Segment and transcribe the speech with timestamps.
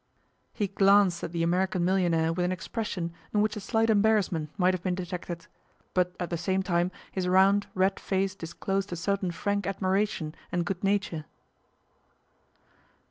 [0.51, 4.73] He glanced at the American millionaire with an expression in which a slight embarrassment might
[4.73, 5.45] have been detected,
[5.93, 10.65] but at the same time his round, red face disclosed a certain frank admiration and
[10.65, 11.25] good nature.